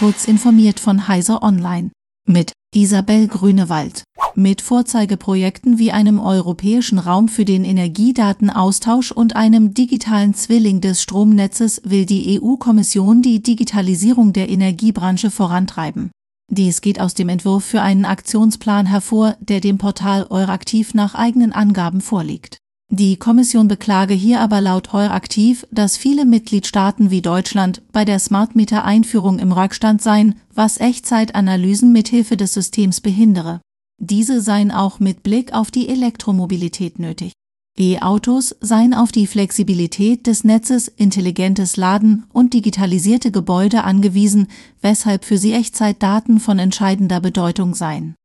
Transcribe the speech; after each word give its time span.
Kurz 0.00 0.24
informiert 0.24 0.80
von 0.80 1.08
Heiser 1.08 1.42
Online. 1.42 1.90
Mit 2.26 2.52
Isabel 2.74 3.28
Grünewald. 3.28 4.04
Mit 4.34 4.62
Vorzeigeprojekten 4.62 5.78
wie 5.78 5.92
einem 5.92 6.18
europäischen 6.18 6.98
Raum 6.98 7.28
für 7.28 7.44
den 7.44 7.66
Energiedatenaustausch 7.66 9.12
und 9.12 9.36
einem 9.36 9.74
digitalen 9.74 10.32
Zwilling 10.32 10.80
des 10.80 11.02
Stromnetzes 11.02 11.82
will 11.84 12.06
die 12.06 12.40
EU-Kommission 12.40 13.20
die 13.20 13.42
Digitalisierung 13.42 14.32
der 14.32 14.48
Energiebranche 14.48 15.30
vorantreiben. 15.30 16.10
Dies 16.50 16.80
geht 16.80 16.98
aus 16.98 17.12
dem 17.12 17.28
Entwurf 17.28 17.66
für 17.66 17.82
einen 17.82 18.06
Aktionsplan 18.06 18.86
hervor, 18.86 19.36
der 19.38 19.60
dem 19.60 19.76
Portal 19.76 20.26
Euraktiv 20.30 20.94
nach 20.94 21.14
eigenen 21.14 21.52
Angaben 21.52 22.00
vorliegt. 22.00 22.56
Die 22.92 23.16
Kommission 23.16 23.68
beklage 23.68 24.14
hier 24.14 24.40
aber 24.40 24.60
laut 24.60 24.92
Euraktiv, 24.92 25.64
dass 25.70 25.96
viele 25.96 26.24
Mitgliedstaaten 26.24 27.12
wie 27.12 27.22
Deutschland 27.22 27.82
bei 27.92 28.04
der 28.04 28.18
Smart 28.18 28.56
Meter 28.56 28.84
Einführung 28.84 29.38
im 29.38 29.52
Rückstand 29.52 30.02
seien, 30.02 30.34
was 30.52 30.80
Echtzeitanalysen 30.80 31.92
mithilfe 31.92 32.36
des 32.36 32.52
Systems 32.52 33.00
behindere. 33.00 33.60
Diese 33.98 34.40
seien 34.40 34.72
auch 34.72 34.98
mit 34.98 35.22
Blick 35.22 35.52
auf 35.52 35.70
die 35.70 35.88
Elektromobilität 35.88 36.98
nötig. 36.98 37.32
E-Autos 37.78 38.56
seien 38.60 38.92
auf 38.92 39.12
die 39.12 39.28
Flexibilität 39.28 40.26
des 40.26 40.42
Netzes, 40.42 40.88
intelligentes 40.88 41.76
Laden 41.76 42.24
und 42.32 42.54
digitalisierte 42.54 43.30
Gebäude 43.30 43.84
angewiesen, 43.84 44.48
weshalb 44.82 45.24
für 45.24 45.38
sie 45.38 45.52
Echtzeitdaten 45.52 46.40
von 46.40 46.58
entscheidender 46.58 47.20
Bedeutung 47.20 47.76
seien. 47.76 48.16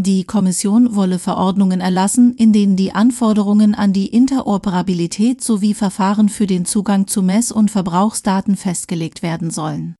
Die 0.00 0.22
Kommission 0.22 0.94
wolle 0.94 1.18
Verordnungen 1.18 1.80
erlassen, 1.80 2.32
in 2.36 2.52
denen 2.52 2.76
die 2.76 2.94
Anforderungen 2.94 3.74
an 3.74 3.92
die 3.92 4.06
Interoperabilität 4.06 5.42
sowie 5.42 5.74
Verfahren 5.74 6.28
für 6.28 6.46
den 6.46 6.64
Zugang 6.64 7.08
zu 7.08 7.20
Mess- 7.20 7.50
und 7.50 7.72
Verbrauchsdaten 7.72 8.54
festgelegt 8.54 9.24
werden 9.24 9.50
sollen. 9.50 9.96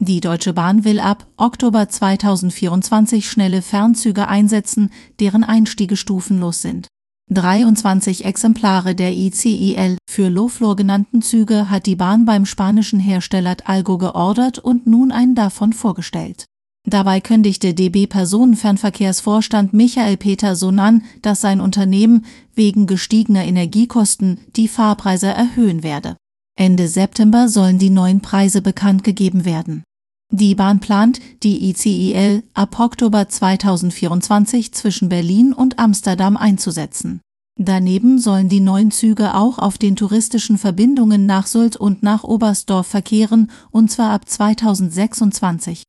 Die 0.00 0.18
Deutsche 0.18 0.52
Bahn 0.52 0.84
will 0.84 0.98
ab 0.98 1.28
Oktober 1.36 1.88
2024 1.88 3.30
schnelle 3.30 3.62
Fernzüge 3.62 4.26
einsetzen, 4.26 4.90
deren 5.20 5.44
Einstiege 5.44 5.96
stufenlos 5.96 6.60
sind. 6.60 6.88
23 7.28 8.24
Exemplare 8.24 8.96
der 8.96 9.12
ICIL 9.12 9.96
für 10.10 10.28
Low-Floor 10.28 10.74
genannten 10.74 11.22
Züge 11.22 11.70
hat 11.70 11.86
die 11.86 11.94
Bahn 11.94 12.24
beim 12.24 12.46
spanischen 12.46 12.98
Hersteller 12.98 13.58
Algo 13.64 13.96
geordert 13.96 14.58
und 14.58 14.88
nun 14.88 15.12
einen 15.12 15.36
davon 15.36 15.72
vorgestellt. 15.72 16.46
Dabei 16.90 17.20
kündigte 17.20 17.72
DB 17.72 18.08
Personenfernverkehrsvorstand 18.08 19.72
Michael 19.72 20.16
Peter 20.16 20.56
Sonan, 20.56 21.04
dass 21.22 21.40
sein 21.40 21.60
Unternehmen 21.60 22.24
wegen 22.56 22.88
gestiegener 22.88 23.44
Energiekosten 23.44 24.40
die 24.56 24.66
Fahrpreise 24.66 25.28
erhöhen 25.28 25.84
werde. 25.84 26.16
Ende 26.58 26.88
September 26.88 27.48
sollen 27.48 27.78
die 27.78 27.90
neuen 27.90 28.22
Preise 28.22 28.60
bekannt 28.60 29.04
gegeben 29.04 29.44
werden. 29.44 29.84
Die 30.32 30.56
Bahn 30.56 30.80
plant, 30.80 31.20
die 31.44 31.70
ICIL 31.70 32.42
ab 32.54 32.80
Oktober 32.80 33.28
2024 33.28 34.72
zwischen 34.72 35.08
Berlin 35.08 35.52
und 35.52 35.78
Amsterdam 35.78 36.36
einzusetzen. 36.36 37.20
Daneben 37.56 38.18
sollen 38.18 38.48
die 38.48 38.60
neuen 38.60 38.90
Züge 38.90 39.34
auch 39.36 39.60
auf 39.60 39.78
den 39.78 39.94
touristischen 39.94 40.58
Verbindungen 40.58 41.24
nach 41.24 41.46
Sylt 41.46 41.76
und 41.76 42.02
nach 42.02 42.24
Oberstdorf 42.24 42.88
verkehren, 42.88 43.48
und 43.70 43.92
zwar 43.92 44.10
ab 44.10 44.28
2026. 44.28 45.84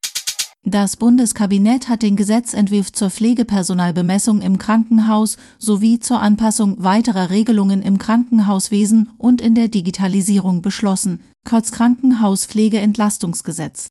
Das 0.63 0.95
Bundeskabinett 0.95 1.89
hat 1.89 2.03
den 2.03 2.15
Gesetzentwurf 2.15 2.91
zur 2.91 3.09
Pflegepersonalbemessung 3.09 4.41
im 4.41 4.59
Krankenhaus 4.59 5.37
sowie 5.57 5.99
zur 5.99 6.21
Anpassung 6.21 6.83
weiterer 6.83 7.31
Regelungen 7.31 7.81
im 7.81 7.97
Krankenhauswesen 7.97 9.09
und 9.17 9.41
in 9.41 9.55
der 9.55 9.69
Digitalisierung 9.69 10.61
beschlossen, 10.61 11.21
kurz 11.49 11.71
Krankenhauspflegeentlastungsgesetz. 11.71 13.87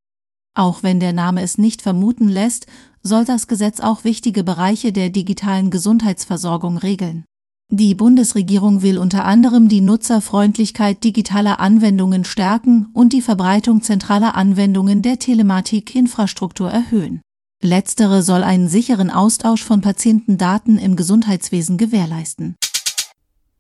Auch 0.54 0.84
wenn 0.84 1.00
der 1.00 1.12
Name 1.12 1.42
es 1.42 1.58
nicht 1.58 1.82
vermuten 1.82 2.28
lässt, 2.28 2.68
soll 3.02 3.24
das 3.24 3.48
Gesetz 3.48 3.80
auch 3.80 4.04
wichtige 4.04 4.44
Bereiche 4.44 4.92
der 4.92 5.10
digitalen 5.10 5.70
Gesundheitsversorgung 5.70 6.76
regeln. 6.76 7.24
Die 7.72 7.94
Bundesregierung 7.94 8.82
will 8.82 8.98
unter 8.98 9.24
anderem 9.24 9.68
die 9.68 9.80
Nutzerfreundlichkeit 9.80 11.04
digitaler 11.04 11.60
Anwendungen 11.60 12.24
stärken 12.24 12.88
und 12.94 13.12
die 13.12 13.22
Verbreitung 13.22 13.80
zentraler 13.80 14.34
Anwendungen 14.34 15.02
der 15.02 15.20
Telematikinfrastruktur 15.20 16.68
erhöhen. 16.68 17.20
Letztere 17.62 18.22
soll 18.22 18.42
einen 18.42 18.68
sicheren 18.68 19.08
Austausch 19.08 19.62
von 19.62 19.82
Patientendaten 19.82 20.78
im 20.78 20.96
Gesundheitswesen 20.96 21.78
gewährleisten. 21.78 22.56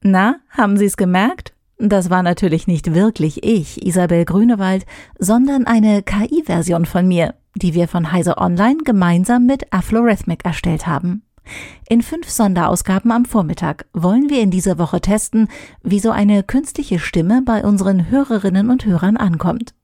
Na, 0.02 0.36
haben 0.48 0.76
Sie 0.76 0.86
es 0.86 0.96
gemerkt? 0.96 1.52
Das 1.78 2.10
war 2.10 2.24
natürlich 2.24 2.66
nicht 2.66 2.92
wirklich 2.92 3.44
ich, 3.44 3.86
Isabel 3.86 4.24
Grünewald, 4.24 4.86
sondern 5.20 5.66
eine 5.66 6.02
KI-Version 6.02 6.84
von 6.84 7.06
mir, 7.06 7.36
die 7.54 7.74
wir 7.74 7.86
von 7.86 8.10
Heise 8.10 8.38
Online 8.38 8.78
gemeinsam 8.84 9.46
mit 9.46 9.72
Aflorhythmic 9.72 10.44
erstellt 10.44 10.88
haben. 10.88 11.22
In 11.88 12.02
fünf 12.02 12.28
Sonderausgaben 12.28 13.10
am 13.10 13.24
Vormittag 13.24 13.86
wollen 13.92 14.30
wir 14.30 14.42
in 14.42 14.50
dieser 14.50 14.78
Woche 14.78 15.00
testen, 15.00 15.48
wie 15.82 15.98
so 15.98 16.10
eine 16.10 16.42
künstliche 16.42 16.98
Stimme 16.98 17.42
bei 17.44 17.64
unseren 17.64 18.10
Hörerinnen 18.10 18.70
und 18.70 18.84
Hörern 18.84 19.16
ankommt. 19.16 19.74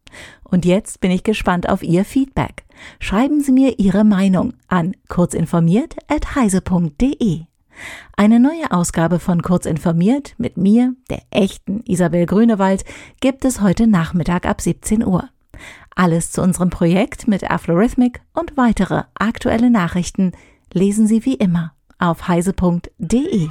Und 0.45 0.65
jetzt 0.65 1.01
bin 1.01 1.11
ich 1.11 1.25
gespannt 1.25 1.69
auf 1.69 1.83
Ihr 1.83 2.05
Feedback. 2.05 2.65
Schreiben 3.01 3.41
Sie 3.41 3.53
mir 3.53 3.79
Ihre 3.79 4.05
Meinung 4.05 4.55
an 4.69 4.95
kurzinformiert.heise.de. 5.09 7.47
Eine 8.17 8.41
neue 8.41 8.71
Ausgabe 8.71 9.19
von 9.19 9.43
Kurzinformiert 9.43 10.35
mit 10.39 10.57
mir, 10.57 10.95
der 11.11 11.23
echten 11.31 11.83
Isabel 11.85 12.27
Grünewald, 12.27 12.85
gibt 13.21 13.45
es 13.45 13.61
heute 13.61 13.87
Nachmittag 13.87 14.47
ab 14.47 14.61
17 14.61 15.05
Uhr. 15.05 15.29
Alles 15.95 16.33
zu 16.33 16.43
unserem 16.43 16.71
Projekt 16.71 17.29
mit 17.29 17.51
Aflorhythmic 17.51 18.21
und 18.33 18.57
weitere 18.57 19.03
aktuelle 19.15 19.71
Nachrichten 19.71 20.33
lesen 20.77 21.07
Sie 21.07 21.25
wie 21.25 21.35
immer 21.35 21.73
auf 21.99 22.29
heise.de. 22.29 23.49